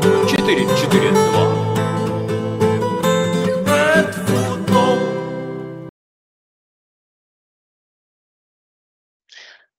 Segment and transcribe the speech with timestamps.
[0.00, 1.69] 4-4-2.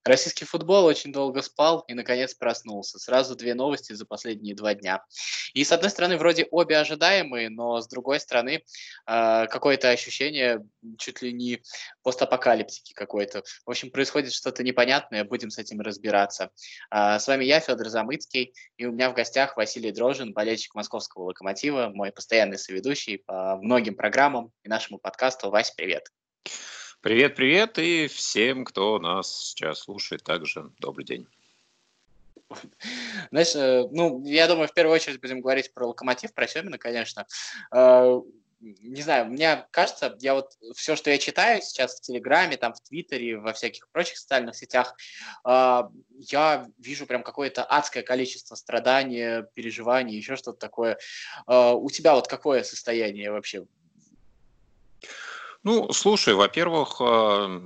[0.03, 2.97] Российский футбол очень долго спал и, наконец, проснулся.
[2.97, 5.03] Сразу две новости за последние два дня.
[5.53, 8.63] И, с одной стороны, вроде обе ожидаемые, но, с другой стороны,
[9.05, 10.65] э, какое-то ощущение
[10.97, 11.61] чуть ли не
[12.01, 13.43] постапокалиптики какой-то.
[13.65, 16.49] В общем, происходит что-то непонятное, будем с этим разбираться.
[16.89, 21.25] Э, с вами я, Федор Замыцкий, и у меня в гостях Василий Дрожин, болельщик московского
[21.25, 25.51] «Локомотива», мой постоянный соведущий по многим программам и нашему подкасту.
[25.51, 26.07] Вась, привет!
[26.43, 26.80] Привет,
[27.33, 31.27] привет, и всем, кто нас сейчас слушает, также добрый день.
[33.31, 37.25] Знаешь, э, ну, я думаю, в первую очередь будем говорить про локомотив, про Семина, конечно.
[37.73, 38.21] Э,
[38.59, 42.81] не знаю, мне кажется, я вот все, что я читаю сейчас в Телеграме, там, в
[42.81, 44.95] Твиттере, во всяких прочих социальных сетях,
[45.43, 45.81] э,
[46.19, 50.99] я вижу прям какое-то адское количество страданий, переживаний, еще что-то такое.
[51.47, 53.65] У тебя вот какое состояние вообще
[55.63, 57.61] ну, слушай, во-первых, а,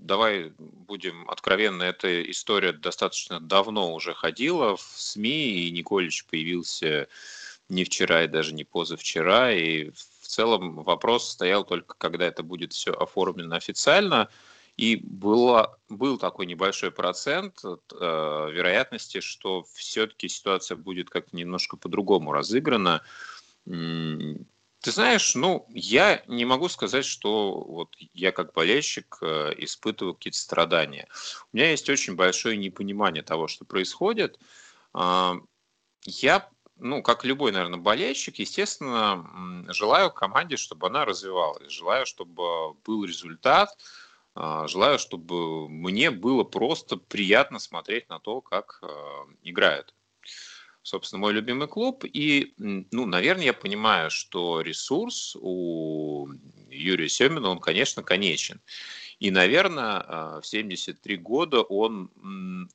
[0.00, 7.08] давай будем откровенны, эта история достаточно давно уже ходила в СМИ, и Николич появился
[7.68, 12.72] не вчера и даже не позавчера, и в целом вопрос стоял только, когда это будет
[12.72, 14.28] все оформлено официально,
[14.76, 17.68] и было, был такой небольшой процент э,
[18.52, 23.02] вероятности, что все-таки ситуация будет как-то немножко по-другому разыграна.
[24.82, 30.38] Ты знаешь, ну, я не могу сказать, что вот я как болельщик э, испытываю какие-то
[30.38, 31.06] страдания.
[31.52, 34.40] У меня есть очень большое непонимание того, что происходит.
[34.92, 35.34] Э,
[36.04, 39.24] я, ну, как любой, наверное, болельщик, естественно,
[39.68, 43.70] желаю команде, чтобы она развивалась, желаю, чтобы был результат,
[44.34, 48.88] э, желаю, чтобы мне было просто приятно смотреть на то, как э,
[49.44, 49.94] играют
[50.82, 52.04] собственно, мой любимый клуб.
[52.04, 56.28] И, ну, наверное, я понимаю, что ресурс у
[56.70, 58.60] Юрия Семина, он, конечно, конечен.
[59.20, 62.10] И, наверное, а, в 73 года он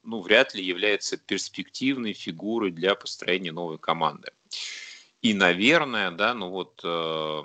[0.04, 4.32] ну, вряд ли является перспективной фигурой для построения новой команды.
[5.22, 7.44] И, наверное, да, ну вот э,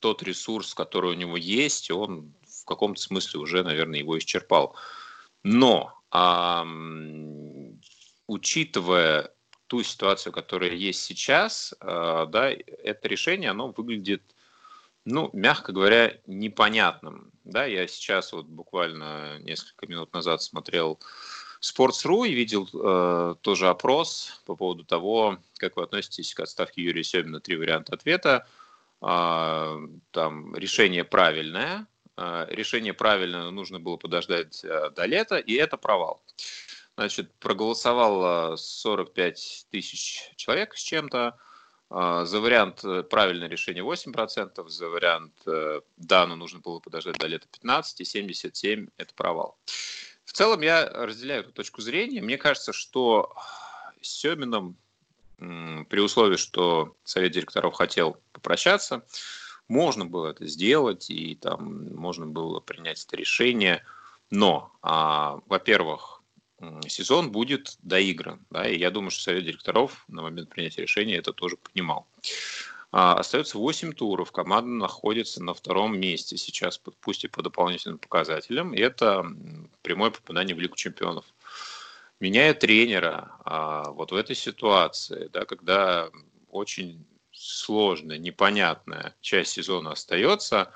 [0.00, 4.74] тот ресурс, который у него есть, он в каком-то смысле уже, наверное, его исчерпал.
[5.42, 6.62] Но, э,
[8.26, 9.34] учитывая
[9.72, 14.22] ту ситуацию, которая есть сейчас, э, да, это решение, оно выглядит,
[15.06, 17.30] ну, мягко говоря, непонятным.
[17.44, 21.00] Да, я сейчас вот буквально несколько минут назад смотрел
[21.62, 27.02] Sports.ru и видел э, тоже опрос по поводу того, как вы относитесь к отставке Юрия
[27.02, 27.40] Семина.
[27.40, 28.46] Три варианта ответа.
[29.00, 29.78] Э,
[30.10, 31.86] там решение правильное,
[32.18, 36.20] э, решение правильное, нужно было подождать э, до лета, и это провал.
[36.96, 41.38] Значит, проголосовало 45 тысяч человек с чем-то.
[41.94, 47.18] А, за вариант э, правильное решение 8%, за вариант э, да, но нужно было подождать
[47.18, 49.58] до лета 15, и 77– это провал.
[50.24, 52.22] В целом я разделяю эту точку зрения.
[52.22, 53.34] Мне кажется, что
[54.00, 54.76] с Семином,
[55.36, 59.04] при условии, что совет директоров хотел попрощаться,
[59.68, 63.84] можно было это сделать, и там можно было принять это решение.
[64.30, 66.11] Но, а, во-первых,
[66.88, 68.44] сезон будет доигран.
[68.50, 72.06] Да, и я думаю, что совет директоров на момент принятия решения это тоже понимал.
[72.92, 74.32] А, остается 8 туров.
[74.32, 78.74] Команда находится на втором месте сейчас, пусть и по дополнительным показателям.
[78.74, 79.24] И это
[79.80, 81.24] прямое попадание в Лигу чемпионов.
[82.20, 86.10] Меняя тренера а, вот в этой ситуации, да, когда
[86.50, 90.70] очень сложная, непонятная часть сезона остается,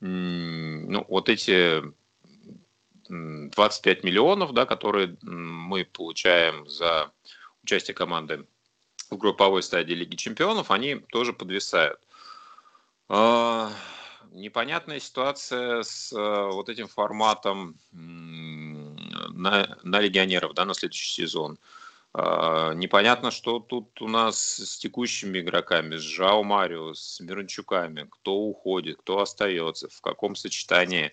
[0.00, 1.82] ну, вот эти
[3.08, 7.10] 25 миллионов, да, которые мы получаем за
[7.62, 8.46] участие команды
[9.10, 12.00] в групповой стадии Лиги Чемпионов, они тоже подвисают.
[13.08, 13.70] А,
[14.32, 21.58] непонятная ситуация с а, вот этим форматом на, на легионеров да, на следующий сезон.
[22.12, 28.36] А, непонятно, что тут у нас с текущими игроками, с Жао Марио, с Мирончуками, кто
[28.36, 31.12] уходит, кто остается, в каком сочетании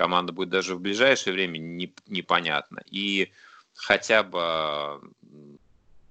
[0.00, 2.80] команда будет даже в ближайшее время не, непонятно.
[2.90, 3.32] И
[3.74, 4.98] хотя бы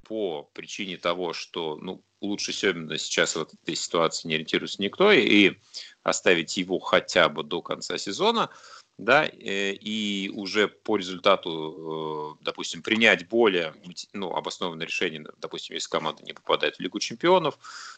[0.03, 5.56] по причине того, что ну, лучше Семина сейчас в этой ситуации не ориентируется никто, и
[6.03, 8.51] оставить его хотя бы до конца сезона,
[9.00, 13.74] да, э, и уже по результату, э, допустим, принять более
[14.13, 17.57] ну, обоснованное решение, допустим, если команда не попадает в Лигу чемпионов,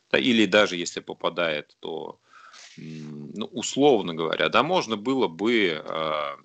[0.09, 2.17] да, или даже если попадает, то
[2.77, 6.37] ну, условно говоря, да, можно было бы, а,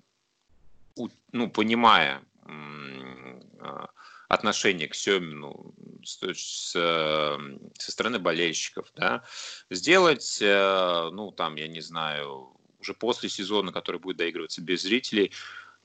[1.31, 3.89] ну, понимая а,
[4.27, 9.23] отношение к Семину с, со стороны болельщиков, да,
[9.69, 15.31] сделать, ну, там, я не знаю, уже после сезона, который будет доигрываться без зрителей,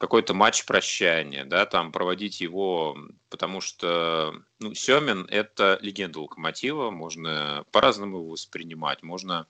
[0.03, 2.99] какой-то матч прощания, да, там проводить его,
[3.31, 9.47] потому что, ну, Семин– это легенда Локомотива, можно по-разному его воспринимать, можно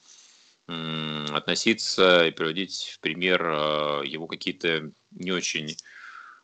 [1.32, 5.76] относиться и приводить в пример э, его какие-то не очень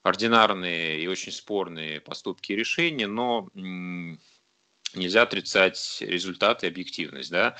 [0.02, 7.56] ординарные и очень спорные поступки и решения, но нельзя отрицать результаты и объективность, да,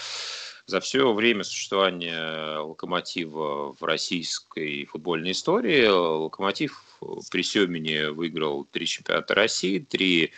[0.67, 6.83] за все время существования «Локомотива» в российской футбольной истории «Локомотив»
[7.31, 10.33] при Семене выиграл три чемпионата России, три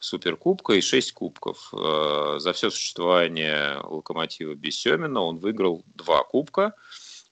[0.00, 1.72] суперкубка и шесть кубков.
[1.72, 6.74] Э, за все существование «Локомотива» без Семена он выиграл два кубка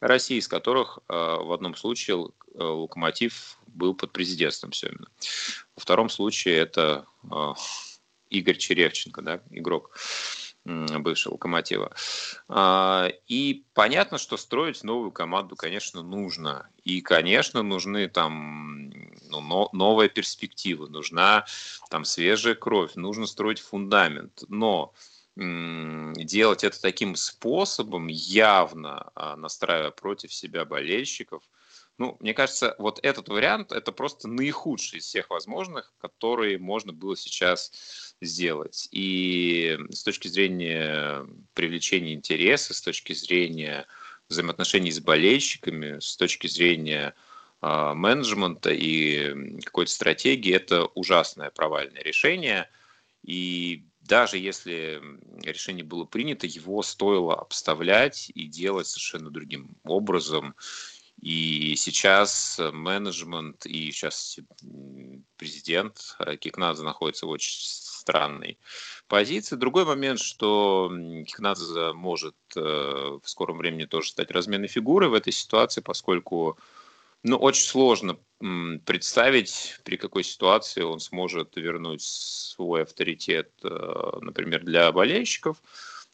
[0.01, 5.09] России, из которых э, в одном случае э, «Локомотив» был под президентством Семена.
[5.75, 7.07] Во втором случае это
[8.29, 9.97] Игорь Черевченко, да, игрок
[10.69, 11.93] бывшего локомотива.
[12.49, 16.69] А, и понятно, что строить новую команду, конечно, нужно.
[16.85, 18.91] И, конечно, нужны там
[19.31, 21.47] ну, новая перспектива, нужна
[21.91, 24.45] там свежая кровь, нужно строить фундамент.
[24.49, 24.93] Но
[25.37, 31.43] делать это таким способом, явно а, настраивая против себя болельщиков,
[31.99, 37.17] ну, мне кажется, вот этот вариант это просто наихудший из всех возможных, которые можно было
[37.17, 38.89] сейчас сделать.
[38.93, 43.87] И с точки зрения привлечения интереса, с точки зрения
[44.29, 47.15] взаимоотношений с болельщиками, с точки зрения
[47.63, 52.71] э, менеджмента и какой-то стратегии, это ужасное провальное решение.
[53.25, 55.03] И даже если
[55.43, 60.55] решение было принято, его стоило обставлять и делать совершенно другим образом.
[61.21, 64.39] И сейчас менеджмент и сейчас
[65.37, 67.61] президент Кикнадзе находится в очень
[68.09, 68.59] странной
[69.09, 69.57] позиции.
[69.57, 70.91] Другой момент, что
[71.27, 76.59] Кикнадзе может э, в скором времени тоже стать разменной фигурой в этой ситуации, поскольку
[77.23, 78.17] ну, очень сложно
[78.85, 85.61] представить, при какой ситуации он сможет вернуть свой авторитет, э, например, для болельщиков,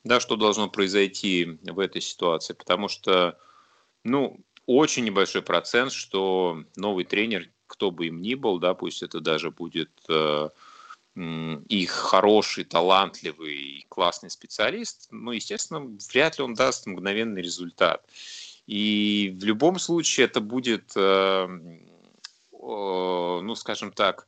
[0.02, 3.38] да, что должно произойти в этой ситуации, потому что,
[4.02, 9.20] ну, очень небольшой процент, что новый тренер, кто бы им ни был, да, пусть это
[9.20, 10.48] даже будет э,
[11.16, 15.80] их хороший, талантливый, классный специалист, ну, естественно,
[16.12, 18.04] вряд ли он даст мгновенный результат.
[18.66, 21.46] И в любом случае это будет, э,
[22.52, 24.26] ну, скажем так,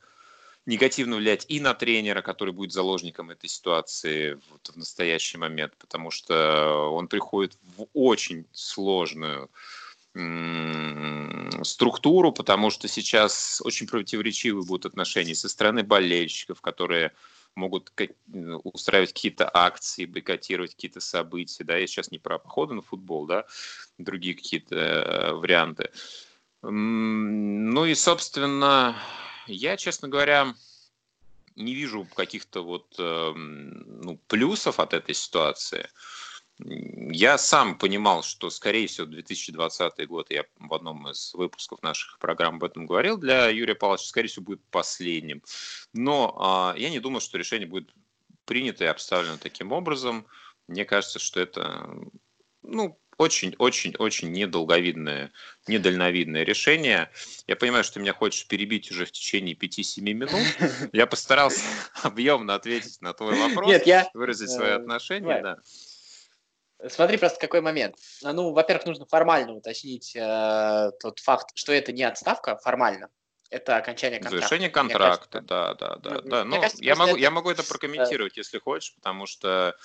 [0.67, 6.11] негативно влиять и на тренера, который будет заложником этой ситуации вот в настоящий момент, потому
[6.11, 9.49] что он приходит в очень сложную
[11.63, 17.11] структуру, потому что сейчас очень противоречивые будут отношения со стороны болельщиков, которые
[17.55, 17.91] могут
[18.63, 21.63] устраивать какие-то акции, бойкотировать какие-то события.
[21.63, 23.45] Да, я сейчас не про походы на футбол, да,
[23.97, 25.89] другие какие-то э, варианты.
[26.61, 28.95] Ну и, собственно,
[29.47, 30.53] я, честно говоря,
[31.55, 35.89] не вижу каких-то вот эм, ну, плюсов от этой ситуации.
[36.59, 42.55] Я сам понимал, что, скорее всего, 2020 год, я в одном из выпусков наших программ
[42.55, 45.43] об этом говорил, для Юрия Павловича, скорее всего, будет последним.
[45.93, 47.93] Но а, я не думаю, что решение будет
[48.45, 50.25] принято и обставлено таким образом.
[50.67, 51.89] Мне кажется, что это
[52.63, 55.31] ну, очень-очень-очень недолговидное,
[55.67, 57.09] недальновидное решение.
[57.47, 60.31] Я понимаю, что ты меня хочешь перебить уже в течение 5-7 минут.
[60.93, 61.61] Я постарался
[62.03, 64.09] объемно ответить на твой вопрос, Нет, я...
[64.13, 65.41] выразить свои э, отношения.
[65.41, 65.57] Да.
[66.89, 67.95] Смотри просто какой момент.
[68.21, 73.09] Ну, во-первых, нужно формально уточнить э, тот факт, что это не отставка формально.
[73.49, 74.47] Это окончание контракта.
[74.47, 76.09] Завершение контракта, да, да, да.
[76.09, 76.43] Ну, да.
[76.43, 77.19] Ну, кажется, я, могу, это...
[77.19, 78.41] я могу это прокомментировать, э...
[78.41, 79.75] если хочешь, потому что,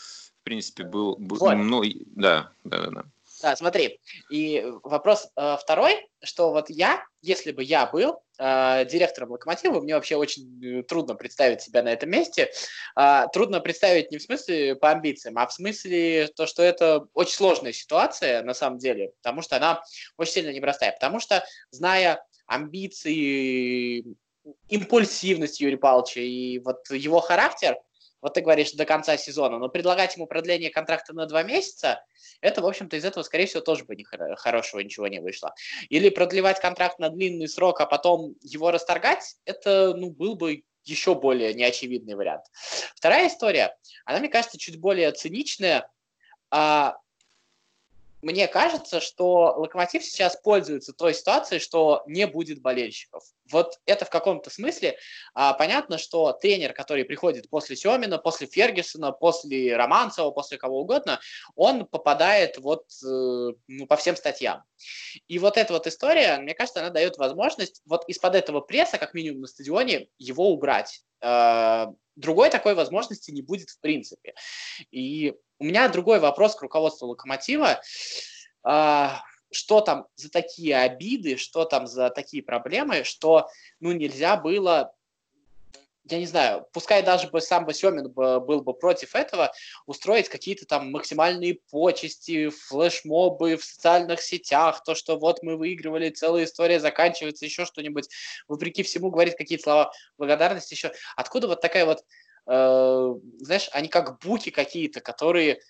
[0.41, 1.17] в принципе, был...
[1.17, 1.55] был вот.
[1.55, 1.83] ну,
[2.17, 3.05] да, да, да, да.
[3.43, 4.01] Да, смотри.
[4.31, 9.97] И вопрос э, второй, что вот я, если бы я был э, директором Локомотива, мне
[9.97, 12.53] вообще очень э, трудно представить себя на этом месте.
[12.97, 17.35] Э, трудно представить не в смысле по амбициям, а в смысле то, что это очень
[17.35, 19.83] сложная ситуация на самом деле, потому что она
[20.17, 20.93] очень сильно непростая.
[20.93, 24.05] Потому что, зная амбиции,
[24.69, 27.77] импульсивность Юрия Павловича и вот его характер–
[28.23, 32.05] вот ты говоришь, до конца сезона, но предлагать ему продление контракта на два месяца,
[32.41, 34.05] это, в общем-то, из этого, скорее всего, тоже бы не
[34.37, 35.55] хорошего ничего не вышло.
[35.91, 41.14] Или продлевать контракт на длинный срок, а потом его расторгать, это, ну, был бы еще
[41.14, 42.45] более неочевидный вариант.
[42.95, 45.91] Вторая история, она, мне кажется, чуть более циничная.
[46.50, 46.97] А,
[48.23, 53.25] мне кажется, что Локомотив сейчас пользуется той ситуацией, что не будет болельщиков.
[53.50, 54.97] Вот это в каком-то смысле
[55.35, 61.21] а, понятно, что тренер, который приходит после Семина, после Фергюсона, после Романцева, после кого угодно,
[61.57, 64.62] он попадает вот э, ну, по всем статьям.
[65.26, 69.14] И вот эта вот история, мне кажется, она дает возможность вот из-под этого пресса, как
[69.14, 71.02] минимум на стадионе, его убрать.
[71.21, 71.87] Э,
[72.17, 74.35] другой такой возможности не будет в принципе.
[74.91, 77.81] И у меня другой вопрос к руководству Локомотива.
[78.64, 84.92] А, что там за такие обиды, что там за такие проблемы, что ну, нельзя было
[86.04, 89.52] я не знаю, пускай даже бы сам бы Семин был бы против этого,
[89.87, 96.45] устроить какие-то там максимальные почести, флешмобы в социальных сетях, то, что вот мы выигрывали, целая
[96.45, 98.09] история заканчивается, еще что-нибудь,
[98.49, 100.92] вопреки всему говорит какие-то слова благодарности еще.
[101.16, 102.04] Откуда вот такая вот
[102.47, 105.61] Э, знаешь, они как буки какие-то, которые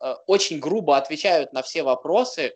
[0.00, 2.54] э, очень грубо отвечают на все вопросы.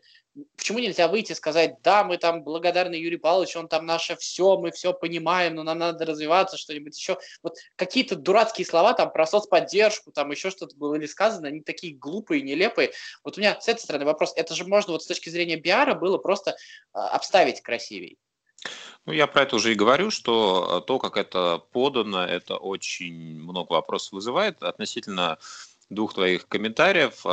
[0.56, 4.56] Почему нельзя выйти и сказать, да, мы там благодарны Юрию Павловичу, он там наше все,
[4.56, 7.18] мы все понимаем, но нам надо развиваться, что-нибудь еще.
[7.42, 12.42] Вот какие-то дурацкие слова там про соцподдержку, там еще что-то было сказано, они такие глупые,
[12.42, 12.92] нелепые.
[13.24, 15.94] Вот у меня с этой стороны вопрос, это же можно вот с точки зрения пиара
[15.94, 16.56] было просто
[16.92, 18.16] а, обставить красивей.
[19.06, 23.72] Ну, я про это уже и говорю, что то, как это подано, это очень много
[23.72, 25.38] вопросов вызывает относительно
[25.90, 27.24] двух твоих комментариев.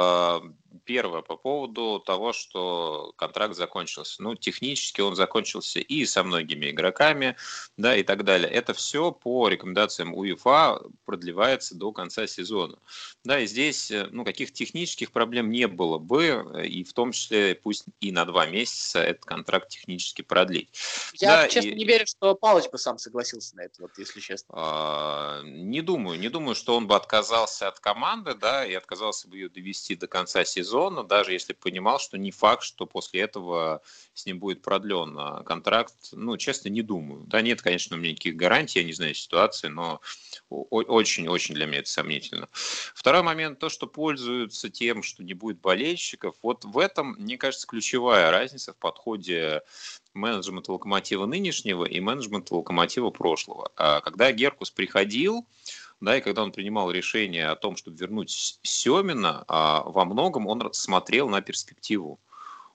[0.84, 4.22] Первое по поводу того, что контракт закончился.
[4.22, 7.36] Ну, технически он закончился и со многими игроками,
[7.78, 8.50] да, и так далее.
[8.50, 12.78] Это все по рекомендациям УЕФА продлевается до конца сезона.
[13.24, 17.56] Да, и здесь, э, ну, каких технических проблем не было бы, и в том числе
[17.56, 20.70] пусть и на два месяца этот контракт технически продлить.
[21.14, 21.76] Я, да, честно, и...
[21.76, 24.54] не верю, что Палыч бы сам согласился на это, вот, если честно.
[24.58, 29.38] А, не думаю, не думаю, что он бы отказался от команды, да, и отказался бы
[29.38, 33.82] ее довести до конца сезона сезона, даже если понимал, что не факт, что после этого
[34.14, 35.94] с ним будет продлен а, контракт.
[36.12, 37.24] Ну, честно, не думаю.
[37.28, 40.02] Да, нет, конечно, у меня никаких гарантий, я не знаю ситуации, но
[40.50, 42.50] очень-очень для меня это сомнительно.
[42.96, 47.68] Второй момент, то, что пользуются тем, что не будет болельщиков, вот в этом, мне кажется,
[47.68, 49.62] ключевая разница в подходе
[50.16, 53.72] менеджмента локомотива нынешнего и менеджмента локомотива прошлого.
[53.76, 55.46] А когда Геркус приходил,
[56.02, 60.74] да, и когда он принимал решение о том, чтобы вернуть Семина, а, во многом он
[60.74, 62.20] смотрел на перспективу.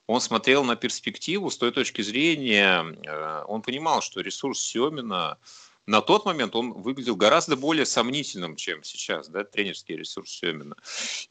[0.06, 5.38] Он смотрел на перспективу с той точки зрения, э, он понимал, что ресурс Семина
[5.90, 10.76] на тот момент он выглядел гораздо более сомнительным, чем сейчас, да, тренерский ресурс Семина.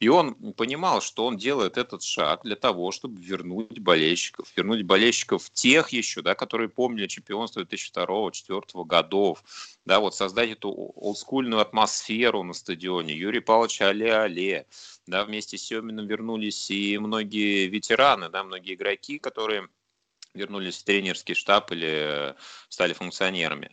[0.01, 5.49] И он понимал, что он делает этот шаг для того, чтобы вернуть болельщиков, вернуть болельщиков
[5.51, 9.41] тех еще, да, которые помнили чемпионство 2002-2004 годов,
[9.85, 13.15] да, вот создать эту олдскульную атмосферу на стадионе.
[13.15, 14.65] Юрий Павлович але-але,
[15.07, 19.69] да, вместе с Семиным вернулись и многие ветераны, да, многие игроки, которые
[20.33, 22.35] вернулись в тренерский штаб или
[22.67, 23.71] стали функционерами.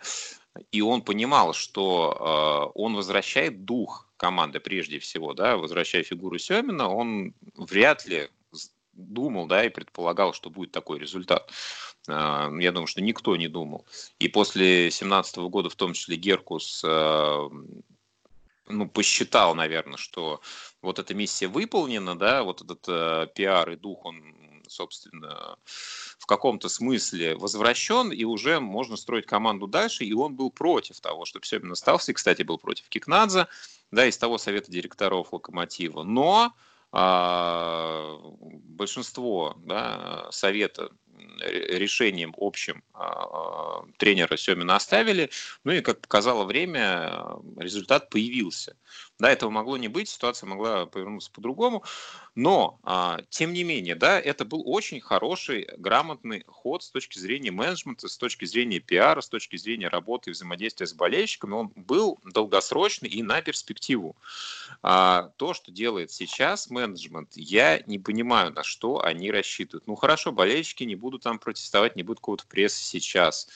[0.72, 6.88] И он понимал, что э, он возвращает дух команды прежде всего, да, возвращая фигуру Семина,
[6.88, 8.28] он вряд ли
[8.92, 11.50] думал, да, и предполагал, что будет такой результат.
[12.08, 13.86] Э, я думаю, что никто не думал.
[14.18, 17.48] И после 2017 года, в том числе Геркус, э,
[18.68, 20.40] ну, посчитал, наверное, что
[20.82, 24.34] вот эта миссия выполнена, да, вот этот э, пиар и дух, он
[24.70, 31.00] собственно, в каком-то смысле возвращен, и уже можно строить команду дальше, и он был против
[31.00, 33.46] того, чтобы Семин остался, и, кстати, был против Кикнадзе,
[33.90, 36.02] да, из того совета директоров Локомотива.
[36.02, 36.54] Но
[36.92, 40.90] а, большинство да, совета
[41.38, 45.30] решением общим а, тренера Семина оставили.
[45.64, 48.76] Ну и, как показало время, результат появился.
[49.18, 51.82] Да, этого могло не быть, ситуация могла повернуться по-другому.
[52.34, 57.50] Но, а, тем не менее, да, это был очень хороший, грамотный ход с точки зрения
[57.50, 61.54] менеджмента, с точки зрения пиара, с точки зрения работы и взаимодействия с болельщиками.
[61.54, 64.16] Он был долгосрочный и на перспективу.
[64.82, 69.86] А, то, что делает сейчас менеджмент, я не понимаю, на что они рассчитывают.
[69.86, 73.48] Ну хорошо, болельщики не будут там протестовать, не будет какого-то пресса сейчас.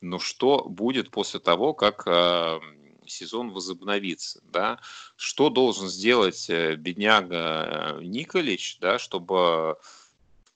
[0.00, 2.60] Но что будет после того, как а,
[3.08, 4.80] сезон возобновится, да,
[5.16, 9.78] что должен сделать э, бедняга э, Николич, да, чтобы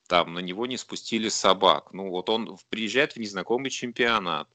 [0.08, 1.92] там на него не спустили собак.
[1.92, 4.48] Ну вот он приезжает в незнакомый чемпионат,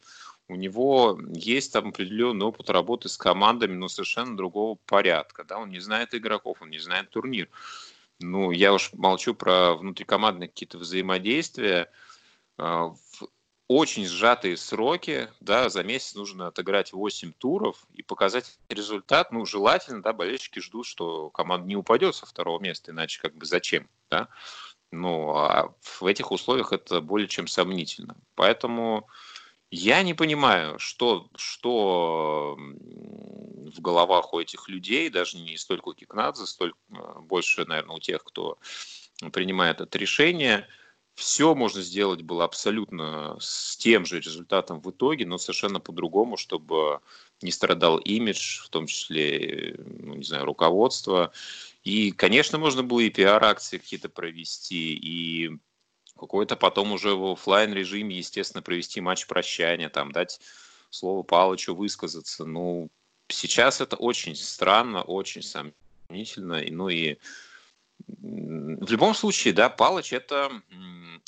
[0.49, 5.69] у него есть там определенный опыт работы с командами, но совершенно другого порядка, да, он
[5.69, 7.49] не знает игроков, он не знает турнир.
[8.19, 11.91] Ну, я уж молчу про внутрикомандные какие-то взаимодействия.
[12.57, 12.93] А,
[13.67, 20.01] очень сжатые сроки, да, за месяц нужно отыграть 8 туров и показать результат, ну, желательно,
[20.01, 24.29] да, болельщики ждут, что команда не упадет со второго места, иначе как бы зачем, да.
[24.91, 28.15] Ну, а в этих условиях это более чем сомнительно.
[28.35, 29.09] Поэтому
[29.69, 36.45] я не понимаю, что, что в головах у этих людей, даже не столько у Кикнадзе,
[36.45, 38.57] столько э, больше, наверное, у тех, кто
[39.33, 40.67] принимает это решение.
[41.17, 46.99] Все можно сделать было абсолютно с тем же результатом в итоге, но совершенно по-другому, чтобы
[47.41, 51.31] не страдал имидж, в том числе, ну, не знаю, руководство.
[51.83, 55.57] И, конечно, можно было и пиар-акции какие-то провести, и
[56.19, 60.39] какой-то потом уже в офлайн режиме, естественно, провести матч прощания, там дать
[60.91, 62.45] слово Палычу высказаться.
[62.45, 62.89] Ну,
[63.27, 66.61] сейчас это очень странно, очень сомнительно.
[66.69, 67.17] Ну и
[68.07, 70.51] в любом случае, да, Палыч это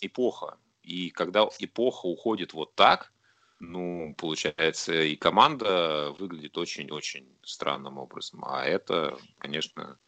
[0.02, 0.58] эпоха.
[0.84, 3.12] И когда эпоха уходит вот так,
[3.60, 8.44] ну, получается, и команда выглядит очень-очень странным образом.
[8.46, 10.00] А это, конечно,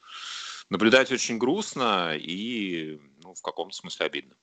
[0.70, 4.36] наблюдать очень грустно и ну, в каком-то смысле обидно.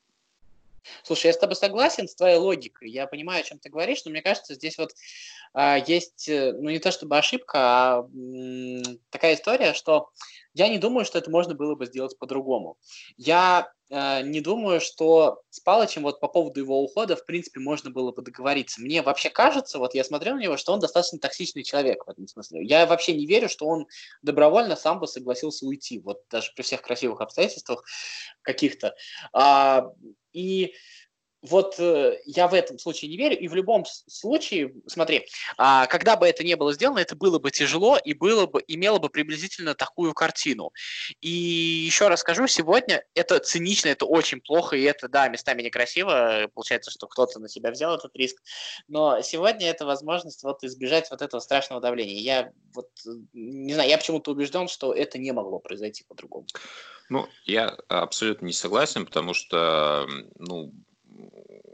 [1.02, 2.90] Слушай, я с тобой согласен с твоей логикой.
[2.90, 4.90] Я понимаю, о чем ты говоришь, но мне кажется, здесь вот
[5.54, 10.10] а, есть, э, ну не то чтобы ошибка, а м, такая история, что
[10.54, 12.78] я не думаю, что это можно было бы сделать по-другому.
[13.16, 17.90] Я э, не думаю, что с Палычем вот по поводу его ухода, в принципе, можно
[17.90, 18.80] было бы договориться.
[18.80, 22.26] Мне вообще кажется, вот я смотрел на него, что он достаточно токсичный человек в этом
[22.26, 22.64] смысле.
[22.64, 23.86] Я вообще не верю, что он
[24.22, 27.84] добровольно сам бы согласился уйти, вот даже при всех красивых обстоятельствах
[28.42, 28.94] каких-то.
[29.32, 29.90] А,
[30.38, 30.74] и
[31.42, 35.26] вот э, я в этом случае не верю, и в любом случае, смотри,
[35.56, 38.98] а, когда бы это не было сделано, это было бы тяжело и было бы, имело
[38.98, 40.72] бы приблизительно такую картину.
[41.20, 46.50] И еще раз скажу, сегодня это цинично, это очень плохо, и это, да, местами некрасиво,
[46.54, 48.42] получается, что кто-то на себя взял этот риск,
[48.88, 52.20] но сегодня это возможность вот избежать вот этого страшного давления.
[52.20, 52.88] Я вот,
[53.32, 56.46] не знаю, я почему-то убежден, что это не могло произойти по-другому.
[57.08, 60.06] Ну, я абсолютно не согласен, потому что,
[60.38, 60.72] ну,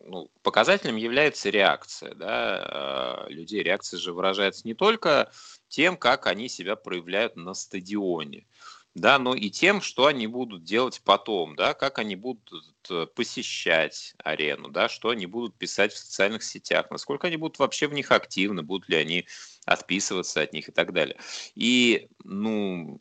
[0.07, 3.63] ну, показателем является реакция да, э, людей.
[3.63, 5.33] Реакция же выражается не только
[5.69, 8.47] тем, как они себя проявляют на стадионе,
[8.95, 14.15] да, но и тем, что они будут делать потом, да, как они будут э, посещать
[14.23, 18.13] арену, да, что они будут писать в социальных сетях, насколько они будут вообще в них
[18.13, 19.27] активны, будут ли они
[19.65, 21.17] отписываться от них и так далее.
[21.55, 23.01] И, ну,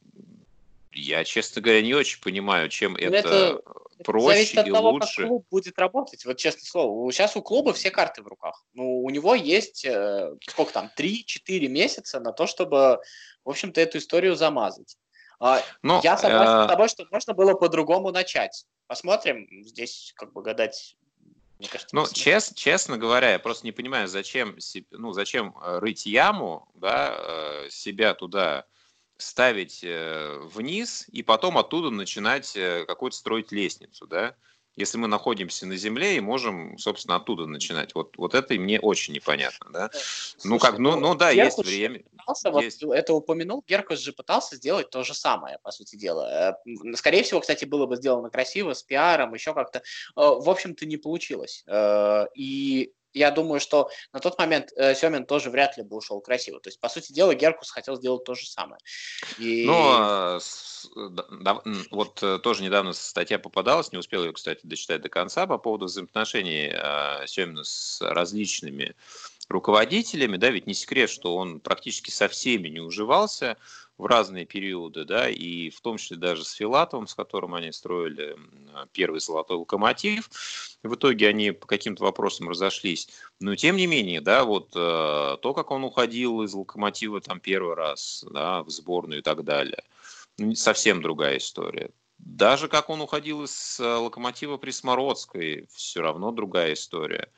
[0.91, 3.61] я, честно говоря, не очень понимаю, чем это, это
[4.03, 5.15] проще зависит от и того, лучше.
[5.17, 6.25] как клуб будет работать.
[6.25, 8.65] Вот честное слово, сейчас у клуба все карты в руках.
[8.73, 12.99] Ну, у него есть, э, сколько там, 3-4 месяца на то, чтобы,
[13.43, 14.97] в общем-то, эту историю замазать.
[15.39, 16.65] А, Но, я согласен э...
[16.65, 18.65] с тобой, что можно было по-другому начать.
[18.87, 20.95] Посмотрим, здесь как бы гадать
[21.59, 24.57] мне кажется, ну, чест, честно говоря, я просто не понимаю, зачем,
[24.91, 28.65] ну, зачем э, рыть яму, да, э, себя туда
[29.17, 34.35] ставить э, вниз и потом оттуда начинать э, какую-то строить лестницу, да?
[34.75, 37.93] Если мы находимся на земле и можем, собственно, оттуда начинать.
[37.93, 39.85] Вот, вот это мне очень непонятно, да?
[39.93, 42.03] Э, слушай, ну, как, ну, ну, ну да, есть время.
[42.17, 42.83] Пытался, есть.
[42.83, 46.57] Вот это упомянул, Геркус же пытался сделать то же самое, по сути дела.
[46.95, 49.83] Скорее всего, кстати, было бы сделано красиво, с пиаром, еще как-то.
[50.15, 51.63] В общем-то, не получилось.
[52.35, 56.59] И я думаю, что на тот момент э, Семин тоже вряд ли бы ушел красиво.
[56.59, 58.79] То есть, по сути дела, Геркус хотел сделать то же самое.
[59.37, 59.65] И...
[59.65, 60.39] Ну, а,
[61.41, 65.57] да, вот э, тоже недавно статья попадалась, не успел ее, кстати, дочитать до конца по
[65.57, 68.95] поводу взаимоотношений э, Семина с различными
[69.49, 73.57] руководителями, да, ведь не секрет, что он практически со всеми не уживался,
[73.97, 78.35] в разные периоды, да, и в том числе даже с Филатовым, с которым они строили
[78.91, 80.29] первый золотой локомотив.
[80.81, 83.07] В итоге они по каким-то вопросам разошлись.
[83.39, 87.75] Но тем не менее, да, вот э, то, как он уходил из локомотива там первый
[87.75, 89.83] раз, да, в сборную и так далее,
[90.37, 91.91] ну, совсем другая история.
[92.17, 97.29] Даже как он уходил из э, локомотива при Смородской, все равно другая история.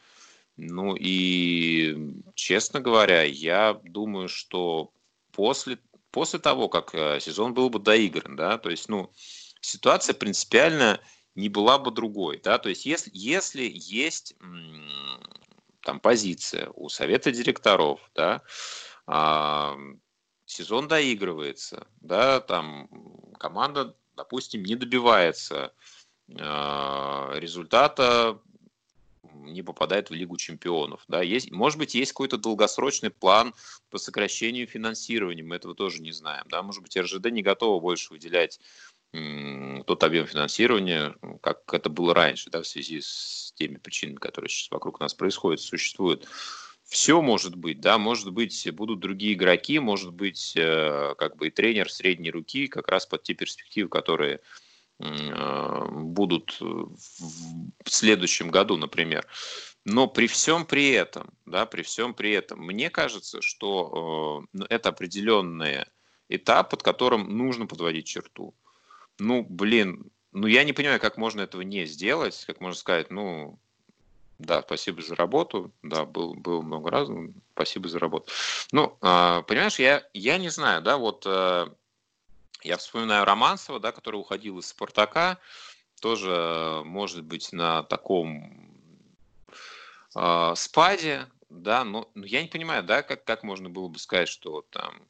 [0.57, 4.91] Ну и, честно говоря, я думаю, что
[5.31, 5.77] после
[6.15, 9.11] после того, как э, сезон был бы доигран, да, то есть, ну,
[9.59, 11.01] ситуация принципиально
[11.35, 14.33] не была бы другой, да, то есть если, если есть
[15.81, 18.43] там позиция у совета директоров, да,
[19.05, 19.75] а,
[20.45, 22.87] сезон доигрывается, да, там
[23.37, 25.73] команда, допустим, не добивается
[26.39, 28.39] а, результата
[29.45, 31.03] не попадает в Лигу чемпионов.
[31.07, 31.21] Да?
[31.21, 33.53] Есть, может быть, есть какой-то долгосрочный план
[33.89, 36.45] по сокращению финансирования, мы этого тоже не знаем.
[36.49, 36.61] Да?
[36.61, 38.59] Может быть, РЖД не готова больше выделять
[39.85, 44.71] тот объем финансирования, как это было раньше, да, в связи с теми причинами, которые сейчас
[44.71, 46.27] вокруг нас происходят, существуют.
[46.83, 51.51] Все может быть, да, может быть, будут другие игроки, может быть, э, как бы и
[51.51, 54.39] тренер средней руки, как раз под те перспективы, которые э,
[54.99, 59.27] будут в следующем году, например.
[59.85, 64.65] Но при всем при этом, да, при всем при этом, мне кажется, что э, ну,
[64.67, 65.85] это определенный
[66.27, 68.55] этап, под которым нужно подводить черту.
[69.19, 73.59] Ну, блин, ну я не понимаю, как можно этого не сделать, как можно сказать, ну,
[74.39, 77.07] да, спасибо за работу, да, был, был много раз,
[77.53, 78.31] спасибо за работу.
[78.71, 81.67] Ну, э, понимаешь, я, я не знаю, да, вот э,
[82.65, 85.39] я вспоминаю Романцева, да, который уходил из «Спартака»,
[86.01, 88.69] тоже, может быть, на таком
[90.15, 94.27] э, спаде, да, но, но я не понимаю, да, как, как можно было бы сказать,
[94.27, 95.01] что там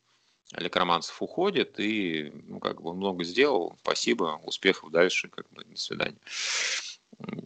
[0.54, 5.78] Олег Романцев уходит и, ну, как бы много сделал, спасибо, успехов дальше, как бы, до
[5.78, 6.20] свидания.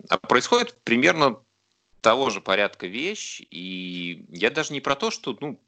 [0.10, 1.42] А происходит примерно
[2.02, 5.60] того же порядка вещь, и я даже не про то, что, ну,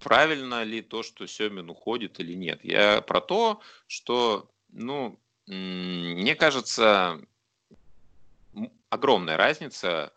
[0.00, 2.64] правильно ли то, что Семин уходит или нет.
[2.64, 7.20] Я про то, что, ну, мне кажется,
[8.88, 10.12] огромная разница,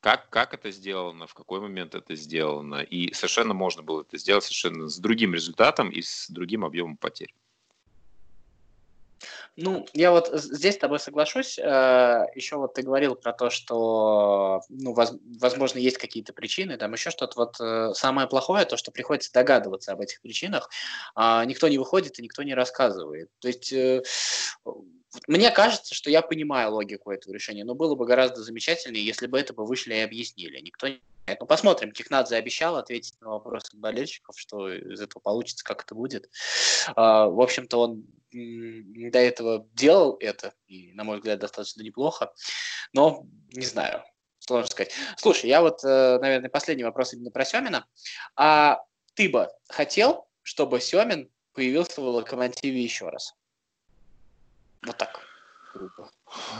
[0.00, 2.82] как, как это сделано, в какой момент это сделано.
[2.82, 7.34] И совершенно можно было это сделать совершенно с другим результатом и с другим объемом потерь.
[9.56, 11.58] Ну, я вот здесь с тобой соглашусь.
[11.58, 17.10] Э, еще вот ты говорил про то, что, ну, возможно, есть какие-то причины, там еще
[17.10, 17.38] что-то.
[17.38, 20.70] Вот э, самое плохое, то, что приходится догадываться об этих причинах.
[21.14, 23.28] А никто не выходит и никто не рассказывает.
[23.40, 24.02] То есть э,
[25.28, 29.38] мне кажется, что я понимаю логику этого решения, но было бы гораздо замечательнее, если бы
[29.38, 30.60] это бы вышли и объяснили.
[30.60, 31.00] Никто не
[31.38, 31.92] ну, посмотрим.
[31.92, 36.30] Технадзе обещал ответить на вопросы болельщиков, что из этого получится, как это будет.
[36.96, 42.32] А, в общем-то, он до этого делал это, и, на мой взгляд, достаточно неплохо.
[42.92, 44.04] Но, не знаю,
[44.38, 44.92] сложно сказать.
[45.16, 47.86] Слушай, я вот, э, наверное, последний вопрос именно про Семина.
[48.36, 48.82] А
[49.14, 53.34] ты бы хотел, чтобы Семин появился в Локомотиве еще раз?
[54.84, 55.20] Вот так.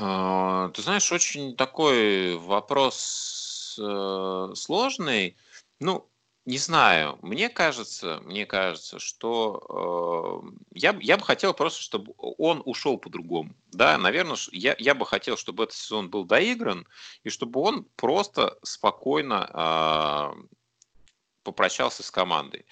[0.00, 5.36] А, ты знаешь, очень такой вопрос э, сложный.
[5.80, 6.08] Ну,
[6.44, 12.62] не знаю, мне кажется, мне кажется, что э, я, я бы хотел просто, чтобы он
[12.64, 13.54] ушел по-другому.
[13.72, 16.86] Да, наверное, я, я бы хотел, чтобы этот сезон был доигран,
[17.22, 20.42] и чтобы он просто спокойно э,
[21.44, 22.66] попрощался с командой.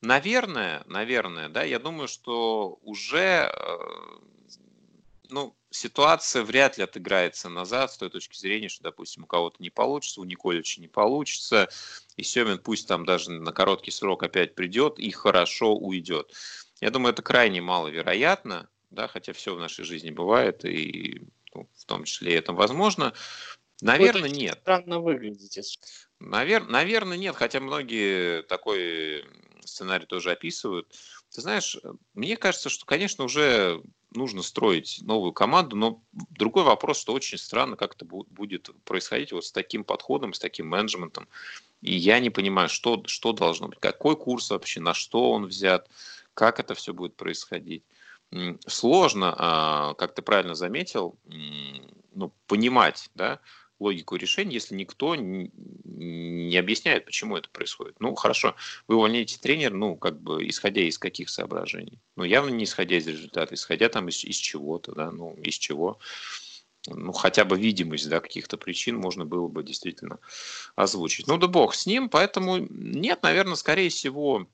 [0.00, 3.78] Наверное, наверное, да, я думаю, что уже э,
[5.30, 9.70] ну, ситуация вряд ли отыграется назад с той точки зрения, что, допустим, у кого-то не
[9.70, 11.68] получится, у Николича не получится,
[12.16, 16.32] и Семин пусть там даже на короткий срок опять придет и хорошо уйдет.
[16.80, 21.22] Я думаю, это крайне маловероятно, да, хотя все в нашей жизни бывает, и
[21.54, 23.12] ну, в том числе и это возможно.
[23.82, 24.58] Наверное, нет.
[24.62, 25.62] Странно выглядите.
[26.18, 26.66] Навер...
[26.66, 29.24] Наверное, нет, хотя многие такой
[29.64, 30.94] сценарий тоже описывают.
[31.36, 31.76] Ты знаешь,
[32.14, 37.76] мне кажется, что, конечно, уже нужно строить новую команду, но другой вопрос, что очень странно,
[37.76, 41.28] как это будет происходить вот с таким подходом, с таким менеджментом.
[41.82, 45.90] И я не понимаю, что, что должно быть, какой курс вообще, на что он взят,
[46.32, 47.84] как это все будет происходить.
[48.66, 51.18] Сложно, а, как ты правильно заметил,
[52.14, 53.40] ну, понимать, да,
[53.78, 57.96] логику решения, если никто не объясняет, почему это происходит.
[58.00, 58.54] Ну, хорошо,
[58.86, 62.00] вы увольняете тренера, ну, как бы, исходя из каких соображений?
[62.16, 65.98] Ну, явно не исходя из результата, исходя там из, из чего-то, да, ну, из чего.
[66.88, 70.18] Ну, хотя бы видимость, да, каких-то причин можно было бы действительно
[70.76, 71.26] озвучить.
[71.26, 74.46] Ну, да бог с ним, поэтому нет, наверное, скорее всего,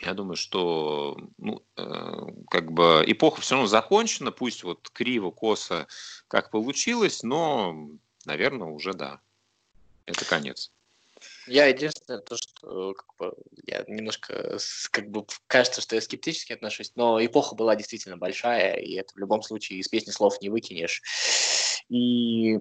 [0.00, 5.86] я думаю, что ну, э, как бы эпоха все равно закончена, пусть вот криво, косо,
[6.28, 7.88] как получилось, но
[8.26, 9.20] наверное, уже да.
[10.04, 10.70] Это конец.
[11.46, 13.34] Я единственное, то, что как бы,
[13.66, 14.58] я немножко,
[14.90, 19.18] как бы, кажется, что я скептически отношусь, но эпоха была действительно большая, и это в
[19.18, 21.02] любом случае из песни слов не выкинешь.
[21.88, 22.58] И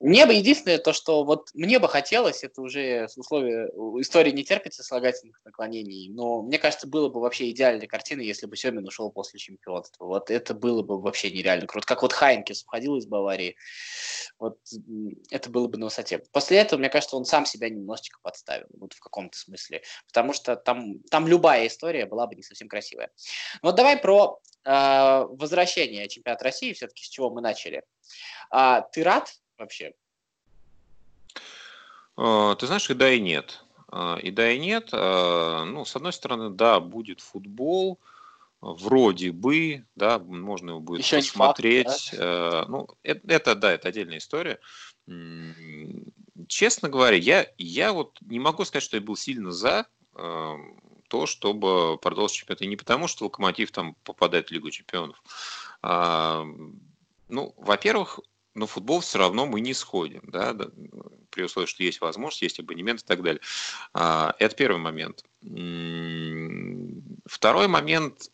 [0.00, 3.68] мне бы единственное то, что вот мне бы хотелось, это уже условия,
[4.00, 8.56] истории не терпится слагательных наклонений, но мне кажется, было бы вообще идеальной картиной, если бы
[8.56, 10.04] Семин ушел после чемпионства.
[10.04, 11.86] Вот это было бы вообще нереально круто.
[11.86, 13.56] Как вот Хайнкес уходил из Баварии,
[14.38, 14.58] вот
[15.30, 16.18] это было бы на высоте.
[16.32, 20.56] После этого, мне кажется, он сам себя немножечко подставил, вот в каком-то смысле, потому что
[20.56, 23.10] там, там любая история была бы не совсем красивая.
[23.62, 27.84] Вот давай про э, возвращение чемпионата России, все-таки с чего мы начали.
[28.50, 29.94] А, ты рад вообще?
[32.16, 33.64] А, ты знаешь, и да, и нет.
[33.88, 34.90] А, и да, и нет.
[34.92, 37.98] А, ну, с одной стороны, да, будет футбол,
[38.60, 42.10] вроде бы, да, можно его будет Еще посмотреть.
[42.10, 42.64] Факт, да?
[42.68, 44.58] Ну, это, это, да, это отдельная история.
[46.48, 51.98] Честно говоря, я, я вот не могу сказать, что я был сильно за то, чтобы
[51.98, 52.62] продолжить чемпионат.
[52.62, 55.22] И не потому, что Локомотив там попадает в Лигу чемпионов.
[55.82, 58.20] Ну, во-первых,
[58.54, 60.56] но футбол все равно мы не сходим, да,
[61.30, 63.40] при условии, что есть возможность, есть абонемент и так далее.
[63.92, 65.24] А, это первый момент.
[67.26, 68.30] Второй момент,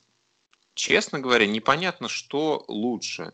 [0.75, 3.33] честно говоря, непонятно, что лучше.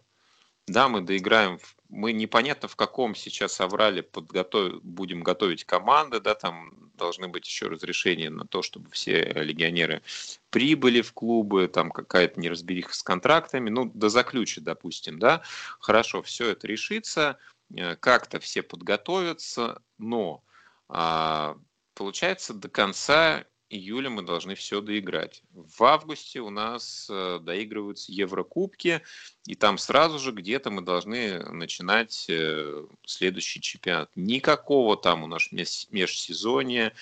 [0.68, 4.82] Да, мы доиграем в мы непонятно в каком сейчас соврали подготов...
[4.82, 10.02] будем готовить команды, да, там должны быть еще разрешения на то, чтобы все легионеры
[10.50, 15.42] прибыли в клубы, там какая-то неразбериха с контрактами, ну, до заключи, допустим, да,
[15.78, 17.38] хорошо, все это решится,
[17.74, 20.42] э, как-то все подготовятся, но
[20.88, 21.56] а,
[21.94, 25.42] получается до конца июля мы должны все доиграть.
[25.52, 29.02] В августе у нас э, доигрываются Еврокубки,
[29.46, 34.10] и там сразу же где-то мы должны начинать э, следующий чемпионат.
[34.14, 35.48] Никакого там у нас
[35.90, 36.92] межсезонья,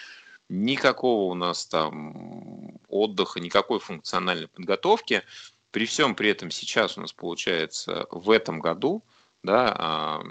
[0.49, 5.23] никакого у нас там отдыха, никакой функциональной подготовки.
[5.71, 9.03] При всем при этом сейчас у нас получается в этом году
[9.43, 10.23] да,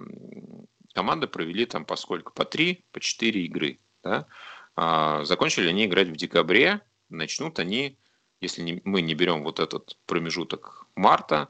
[0.94, 2.32] команды провели там по сколько?
[2.32, 3.80] По три, по четыре игры.
[4.04, 4.26] Да?
[4.76, 7.98] А, закончили они играть в декабре, начнут они,
[8.42, 11.50] если не, мы не берем вот этот промежуток марта,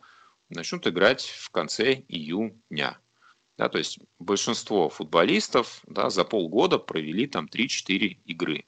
[0.50, 3.00] начнут играть в конце июня.
[3.58, 8.66] Да, то есть большинство футболистов да, за полгода провели там 3-4 игры.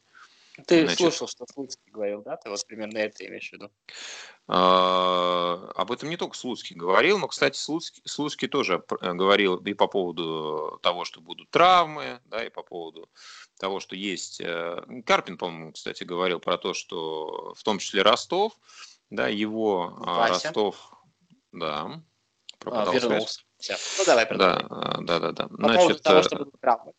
[0.67, 2.37] Ты Значит, слушал, что Слуцкий говорил, да?
[2.37, 3.71] Ты вот примерно это имеешь в виду?
[4.47, 9.73] А, об этом не только Слуцкий говорил, но, кстати, Слуцкий, Слуцкий тоже э, говорил и
[9.73, 13.09] по поводу того, что будут травмы, да, и по поводу
[13.59, 14.39] того, что есть...
[14.39, 18.53] Э, Карпин, по-моему, кстати, говорил про то, что в том числе Ростов,
[19.09, 20.47] да, его а, Вася.
[20.47, 20.93] Ростов,
[21.51, 22.01] да,
[22.59, 23.41] пропадал а, вернулся.
[23.65, 23.78] Все.
[23.97, 24.63] Ну, давай продолжай.
[24.69, 25.32] Да, да, да.
[25.32, 25.47] да.
[25.47, 26.93] По Значит, поводу того, что будут травмы.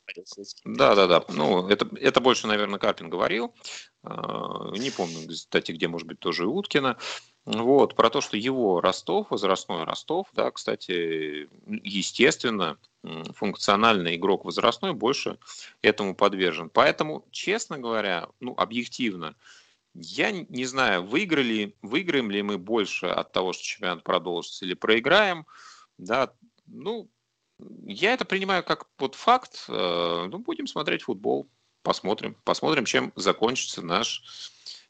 [0.65, 1.25] Да, да, да.
[1.29, 3.55] Ну, это, это больше, наверное, Карпин говорил.
[4.03, 6.99] А, не помню, кстати, где, может быть, тоже Уткина.
[7.45, 11.49] Вот, про то, что его Ростов, возрастной Ростов, да, кстати,
[11.85, 12.79] естественно,
[13.35, 15.39] функциональный игрок возрастной больше
[15.83, 16.69] этому подвержен.
[16.69, 19.37] Поэтому, честно говоря, ну, объективно,
[19.95, 25.47] я не знаю, выиграли, выиграем ли мы больше от того, что чемпионат продолжится, или проиграем.
[25.99, 26.33] Да,
[26.67, 27.09] ну,
[27.87, 29.65] я это принимаю как вот факт.
[29.69, 31.49] Э, ну, будем смотреть футбол,
[31.83, 32.37] посмотрим.
[32.45, 34.23] Посмотрим, чем закончится наш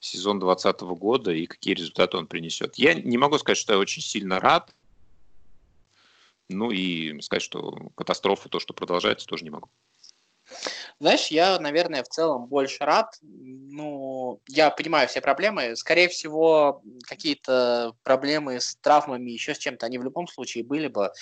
[0.01, 2.77] сезон 2020 года и какие результаты он принесет.
[2.77, 4.75] Я не могу сказать, что я очень сильно рад.
[6.49, 9.69] Ну и сказать, что катастрофа, то, что продолжается, тоже не могу.
[11.01, 13.15] Знаешь, я, наверное, в целом больше рад.
[13.23, 15.77] Ну, я понимаю все проблемы.
[15.77, 21.13] Скорее всего, какие-то проблемы с травмами, еще с чем-то, они в любом случае были бы,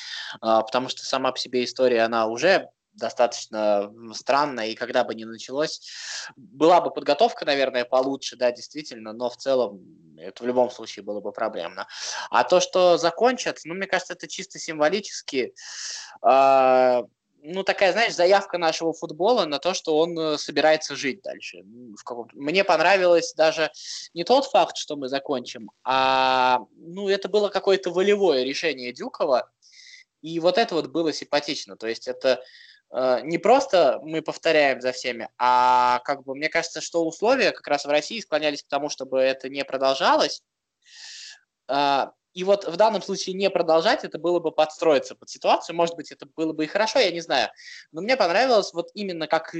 [0.41, 5.25] а, потому что сама по себе история, она уже достаточно странно, и когда бы ни
[5.25, 5.81] началось,
[6.37, 9.81] была бы подготовка, наверное, получше, да, действительно, но в целом
[10.17, 11.87] это в любом случае было бы проблемно.
[12.31, 15.55] А то, что закончат, ну, мне кажется, это чисто символически,
[16.23, 17.03] э,
[17.45, 21.63] ну, такая, знаешь, заявка нашего футбола на то, что он э, собирается жить дальше.
[22.33, 23.71] Мне понравилось даже
[24.15, 29.51] не тот факт, что мы закончим, а, ну, это было какое-то волевое решение Дюкова,
[30.23, 31.77] и вот это вот было симпатично.
[31.77, 32.43] То есть это
[32.95, 37.67] Э, не просто мы повторяем за всеми, а как бы мне кажется, что условия как
[37.67, 40.43] раз в России склонялись к тому, чтобы это не продолжалось.
[41.69, 45.77] Э, и вот в данном случае не продолжать, это было бы подстроиться под ситуацию.
[45.77, 47.49] Может быть, это было бы и хорошо, я не знаю.
[47.93, 49.55] Но мне понравилось вот именно как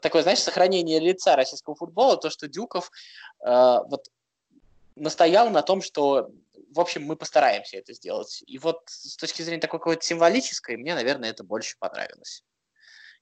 [0.00, 2.90] такое, знаешь, сохранение лица российского футбола, то, что Дюков
[3.40, 4.08] э, вот
[4.96, 6.30] настоял на том, что
[6.74, 8.42] в общем, мы постараемся это сделать.
[8.46, 12.42] И вот с точки зрения такой какой-то символической, мне, наверное, это больше понравилось.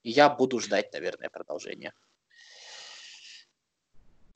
[0.03, 1.93] И я буду ждать, наверное, продолжения.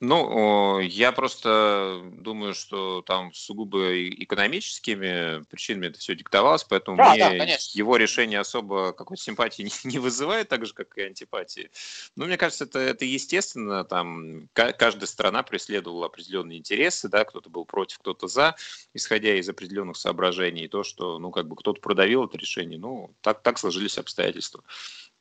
[0.00, 7.38] Ну, я просто думаю, что там сугубо экономическими причинами это все диктовалось, поэтому да, мне
[7.38, 11.70] да, его решение особо какой-то симпатии не, вызывает, так же, как и антипатии.
[12.14, 17.64] Но мне кажется, это, это естественно, там каждая страна преследовала определенные интересы, да, кто-то был
[17.64, 18.54] против, кто-то за,
[18.92, 23.42] исходя из определенных соображений, то, что, ну, как бы кто-то продавил это решение, ну, так,
[23.42, 24.62] так сложились обстоятельства.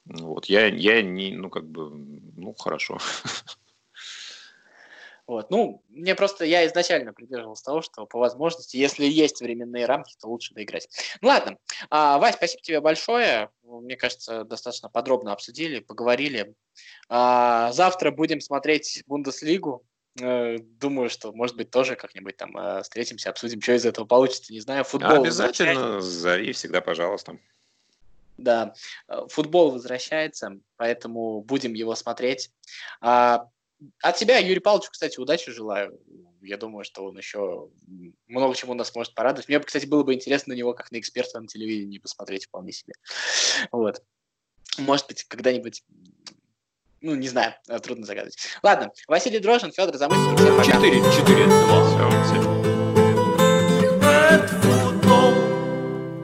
[0.04, 1.92] Вот, я, я не, ну, как бы,
[2.36, 3.00] ну, хорошо.
[5.28, 5.50] Вот.
[5.50, 10.28] Ну, мне просто, я изначально придерживался того, что по возможности, если есть временные рамки, то
[10.28, 10.88] лучше доиграть.
[11.22, 11.58] Ну ладно,
[11.90, 13.50] а, Вась, спасибо тебе большое.
[13.64, 16.54] Мне кажется, достаточно подробно обсудили, поговорили.
[17.10, 19.84] А, завтра будем смотреть Бундеслигу.
[20.22, 24.54] Э, думаю, что, может быть, тоже как-нибудь там э, встретимся, обсудим, что из этого получится.
[24.54, 25.24] Не знаю, футбол.
[25.24, 27.38] Обязательно, зови всегда, пожалуйста.
[28.38, 28.74] Да,
[29.08, 32.52] э, футбол возвращается, поэтому будем его смотреть.
[33.02, 33.50] А,
[34.02, 36.00] от тебя, Юрий Павлович, кстати, удачи желаю.
[36.42, 37.70] я думаю, что он еще
[38.28, 39.48] много чему нас может порадовать.
[39.48, 42.94] Мне, кстати, было бы интересно на него как на эксперта на телевидении посмотреть вполне себе.
[43.72, 44.02] Вот.
[44.78, 45.84] Может быть, когда-нибудь
[47.02, 48.38] ну, не знаю, трудно загадывать.
[48.64, 50.64] Ладно, Василий Дрожин, Федор пока.
[50.64, 51.86] 4, 4, 2.
[51.86, 52.55] Все, всем